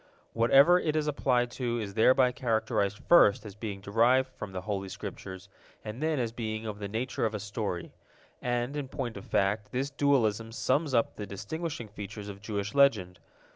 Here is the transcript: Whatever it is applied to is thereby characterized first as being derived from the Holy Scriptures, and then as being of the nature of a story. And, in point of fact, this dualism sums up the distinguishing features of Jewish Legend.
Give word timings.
Whatever 0.33 0.79
it 0.79 0.95
is 0.95 1.05
applied 1.05 1.51
to 1.51 1.79
is 1.79 1.93
thereby 1.93 2.31
characterized 2.31 2.97
first 3.07 3.45
as 3.45 3.53
being 3.53 3.81
derived 3.81 4.29
from 4.29 4.51
the 4.51 4.61
Holy 4.61 4.89
Scriptures, 4.89 5.47
and 5.85 6.01
then 6.01 6.17
as 6.17 6.31
being 6.31 6.65
of 6.65 6.79
the 6.79 6.87
nature 6.87 7.23
of 7.23 7.35
a 7.35 7.39
story. 7.39 7.93
And, 8.41 8.75
in 8.75 8.87
point 8.87 9.15
of 9.15 9.25
fact, 9.25 9.71
this 9.71 9.91
dualism 9.91 10.53
sums 10.53 10.95
up 10.95 11.17
the 11.17 11.27
distinguishing 11.27 11.87
features 11.87 12.29
of 12.29 12.41
Jewish 12.41 12.73
Legend. 12.73 13.19